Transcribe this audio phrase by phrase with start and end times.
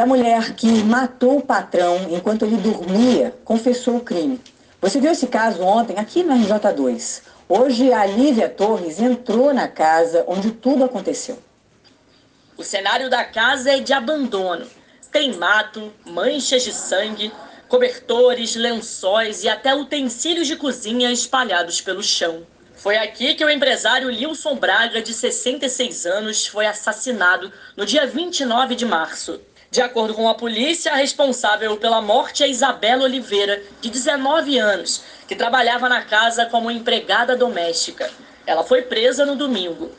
[0.00, 4.40] A mulher que matou o patrão enquanto ele dormia confessou o crime.
[4.80, 7.20] Você viu esse caso ontem aqui no RJ2.
[7.46, 11.38] Hoje a Lívia Torres entrou na casa onde tudo aconteceu.
[12.56, 14.66] O cenário da casa é de abandono.
[15.12, 17.30] Tem mato, manchas de sangue,
[17.68, 22.46] cobertores, lençóis e até utensílios de cozinha espalhados pelo chão.
[22.74, 28.74] Foi aqui que o empresário Lilson Braga, de 66 anos, foi assassinado no dia 29
[28.74, 29.38] de março.
[29.70, 35.04] De acordo com a polícia, a responsável pela morte é Isabela Oliveira, de 19 anos,
[35.28, 38.10] que trabalhava na casa como empregada doméstica.
[38.44, 39.92] Ela foi presa no domingo.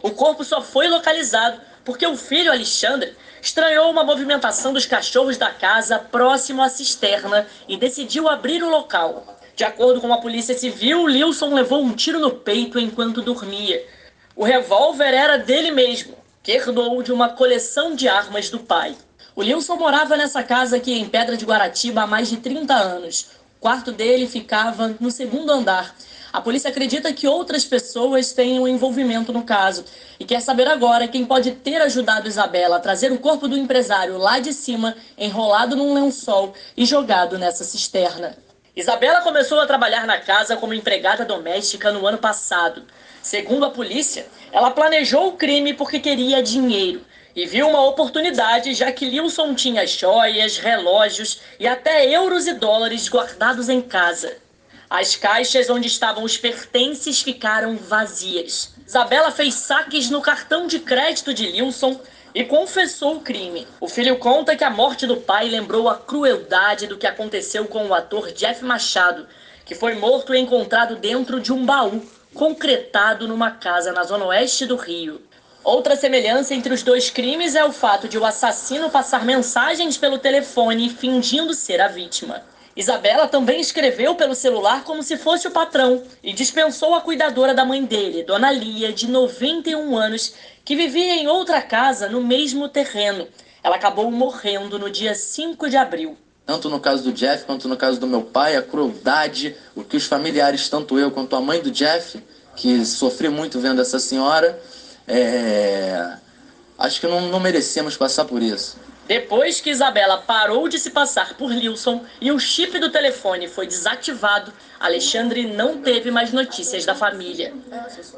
[0.00, 5.50] O corpo só foi localizado porque o filho Alexandre estranhou uma movimentação dos cachorros da
[5.50, 9.40] casa próximo à cisterna e decidiu abrir o local.
[9.56, 13.84] De acordo com a Polícia Civil, Lilson levou um tiro no peito enquanto dormia.
[14.36, 18.96] O revólver era dele mesmo que herdou de uma coleção de armas do pai.
[19.40, 23.28] O Lilson morava nessa casa aqui em Pedra de Guaratiba há mais de 30 anos.
[23.56, 25.96] O quarto dele ficava no segundo andar.
[26.30, 29.82] A polícia acredita que outras pessoas tenham envolvimento no caso
[30.18, 34.18] e quer saber agora quem pode ter ajudado Isabela a trazer o corpo do empresário
[34.18, 38.36] lá de cima, enrolado num lençol e jogado nessa cisterna.
[38.76, 42.82] Isabela começou a trabalhar na casa como empregada doméstica no ano passado.
[43.22, 48.90] Segundo a polícia, ela planejou o crime porque queria dinheiro e viu uma oportunidade, já
[48.90, 54.36] que Lilson tinha joias, relógios e até euros e dólares guardados em casa.
[54.88, 58.74] As caixas onde estavam os pertences ficaram vazias.
[58.84, 62.00] Isabela fez saques no cartão de crédito de Lilson
[62.34, 63.66] e confessou o crime.
[63.80, 67.86] O filho conta que a morte do pai lembrou a crueldade do que aconteceu com
[67.86, 69.28] o ator Jeff Machado,
[69.64, 72.02] que foi morto e encontrado dentro de um baú
[72.34, 75.20] concretado numa casa na zona oeste do Rio.
[75.62, 80.18] Outra semelhança entre os dois crimes é o fato de o assassino passar mensagens pelo
[80.18, 82.42] telefone fingindo ser a vítima.
[82.74, 87.64] Isabela também escreveu pelo celular como se fosse o patrão e dispensou a cuidadora da
[87.64, 90.32] mãe dele, Dona Lia, de 91 anos,
[90.64, 93.28] que vivia em outra casa no mesmo terreno.
[93.62, 96.16] Ela acabou morrendo no dia 5 de abril
[96.50, 99.96] tanto no caso do Jeff quanto no caso do meu pai, a crueldade, o que
[99.96, 102.20] os familiares, tanto eu quanto a mãe do Jeff,
[102.56, 104.60] que sofri muito vendo essa senhora,
[105.10, 106.18] é...
[106.78, 108.78] acho que não, não merecemos passar por isso.
[109.10, 113.66] Depois que Isabela parou de se passar por Lilson e o chip do telefone foi
[113.66, 117.52] desativado, Alexandre não teve mais notícias da família.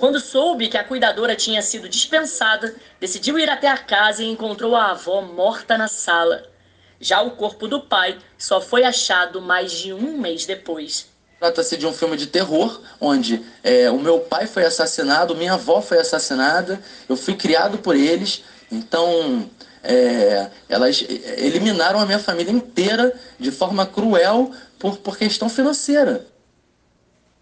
[0.00, 4.74] Quando soube que a cuidadora tinha sido dispensada, decidiu ir até a casa e encontrou
[4.74, 6.42] a avó morta na sala.
[7.00, 11.09] Já o corpo do pai só foi achado mais de um mês depois.
[11.40, 15.80] Trata-se de um filme de terror, onde é, o meu pai foi assassinado, minha avó
[15.80, 16.78] foi assassinada,
[17.08, 19.48] eu fui criado por eles, então
[19.82, 21.02] é, elas
[21.38, 26.26] eliminaram a minha família inteira de forma cruel por, por questão financeira.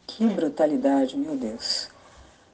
[0.07, 1.89] Que brutalidade, meu Deus.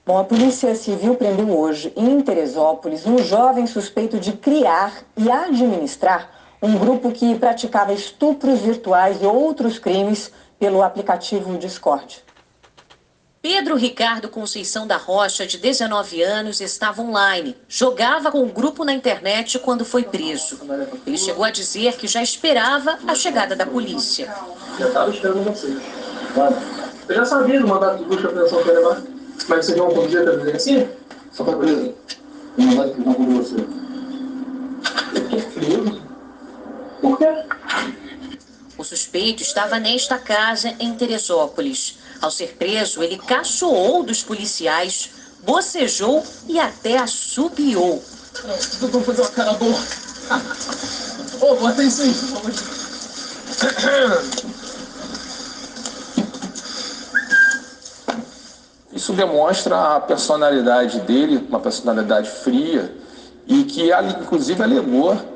[0.06, 6.56] Bom, a Polícia Civil prendeu hoje, em Teresópolis, um jovem suspeito de criar e administrar
[6.62, 10.32] um grupo que praticava estupros virtuais e outros crimes
[10.64, 12.24] pelo aplicativo Discord.
[13.42, 17.54] Pedro Ricardo Conceição da Rocha, de 19 anos, estava online.
[17.68, 20.58] Jogava com o grupo na internet quando foi preso.
[21.06, 24.34] Ele chegou a dizer que já esperava a chegada da polícia.
[24.78, 25.78] Já estava esperando vocês.
[27.10, 29.02] Eu já sabia do mandato de busca e apreensão que ia levar.
[29.46, 30.96] Mas vocês vão conduzir até a delegacia?
[31.30, 31.94] Só para preso.
[32.56, 33.56] O mandato que não com você.
[35.14, 36.02] Eu tô frio.
[37.02, 37.44] Por quê?
[39.14, 41.98] O suspeito estava nesta casa em Teresópolis.
[42.20, 45.08] Ao ser preso, ele caçoou dos policiais,
[45.44, 48.02] bocejou e até assobiou.
[48.80, 49.78] Vamos fazer uma cara boa.
[51.40, 52.12] Ô, oh, bota isso aí,
[58.92, 62.92] Isso demonstra a personalidade dele, uma personalidade fria,
[63.46, 65.33] e que inclusive alegou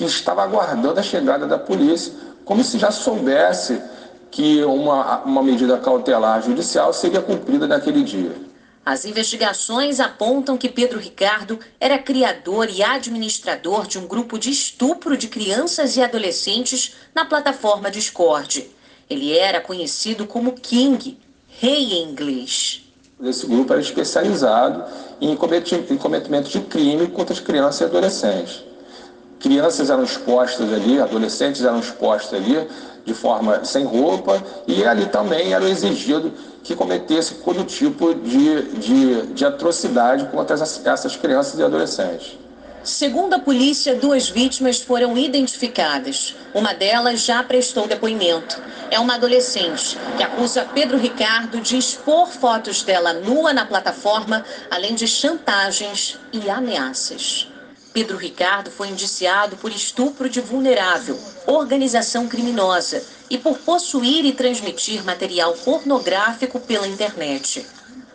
[0.00, 3.82] que estava aguardando a chegada da polícia, como se já soubesse
[4.30, 8.34] que uma, uma medida cautelar judicial seria cumprida naquele dia.
[8.82, 15.18] As investigações apontam que Pedro Ricardo era criador e administrador de um grupo de estupro
[15.18, 18.70] de crianças e adolescentes na plataforma Discord.
[19.08, 22.82] Ele era conhecido como King, rei em inglês.
[23.22, 24.82] Esse grupo era especializado
[25.20, 28.69] em cometimento de crime contra as crianças e adolescentes
[29.40, 32.68] crianças eram expostas ali, adolescentes eram expostos ali
[33.04, 36.32] de forma sem roupa e ali também era exigido
[36.62, 42.38] que cometesse todo tipo de, de, de atrocidade contra essas, essas crianças e adolescentes.
[42.82, 46.34] Segundo a polícia, duas vítimas foram identificadas.
[46.54, 48.60] Uma delas já prestou depoimento.
[48.90, 54.94] É uma adolescente que acusa Pedro Ricardo de expor fotos dela nua na plataforma, além
[54.94, 57.50] de chantagens e ameaças.
[57.92, 65.04] Pedro Ricardo foi indiciado por estupro de vulnerável, organização criminosa e por possuir e transmitir
[65.04, 67.66] material pornográfico pela internet.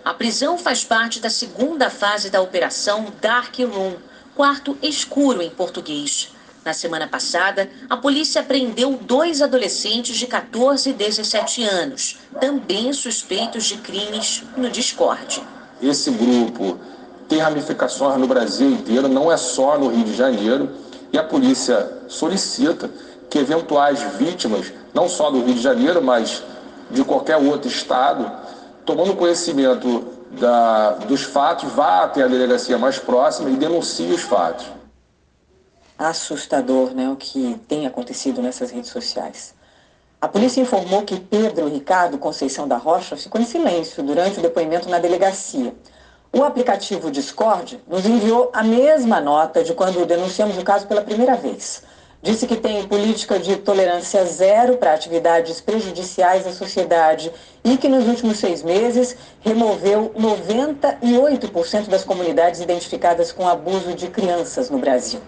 [0.04, 3.96] A prisão faz parte da segunda fase da operação Dark Room
[4.34, 6.30] quarto escuro em português.
[6.64, 13.66] Na semana passada, a polícia prendeu dois adolescentes de 14 e 17 anos, também suspeitos
[13.66, 15.44] de crimes no Discord.
[15.82, 16.80] Esse grupo
[17.28, 20.70] tem ramificações no Brasil inteiro, não é só no Rio de Janeiro,
[21.12, 22.90] e a polícia solicita
[23.30, 26.44] que eventuais vítimas, não só do Rio de Janeiro, mas
[26.92, 28.32] de qualquer outro estado,
[28.86, 34.66] tomando conhecimento da, dos fatos, vá até a delegacia mais próxima e denuncie os fatos.
[35.98, 39.56] Assustador, né, o que tem acontecido nessas redes sociais.
[40.20, 44.90] A polícia informou que Pedro Ricardo Conceição da Rocha ficou em silêncio durante o depoimento
[44.90, 45.74] na delegacia.
[46.38, 51.38] O aplicativo Discord nos enviou a mesma nota de quando denunciamos o caso pela primeira
[51.38, 51.82] vez.
[52.22, 57.32] Disse que tem política de tolerância zero para atividades prejudiciais à sociedade
[57.64, 64.70] e que nos últimos seis meses removeu 98% das comunidades identificadas com abuso de crianças
[64.70, 65.22] no Brasil.